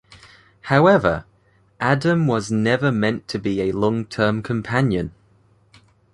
[0.61, 1.25] However,
[1.79, 5.13] Adam was never meant to be a long-term companion.